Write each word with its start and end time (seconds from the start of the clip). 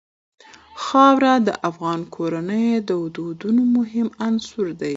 خاوره 0.83 1.33
د 1.47 1.49
افغان 1.69 1.99
کورنیو 2.15 2.85
د 2.89 2.91
دودونو 3.15 3.63
مهم 3.75 4.07
عنصر 4.25 4.67
دی. 4.79 4.89